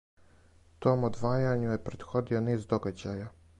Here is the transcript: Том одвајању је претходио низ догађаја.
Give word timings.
Том 0.85 1.05
одвајању 1.09 1.69
је 1.73 1.79
претходио 1.91 2.43
низ 2.49 2.69
догађаја. 2.75 3.33